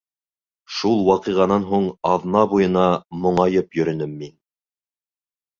[0.77, 2.87] Шул ваҡиғанан һуң, аҙна буйына
[3.27, 4.37] моңайып йөрөнөм мин.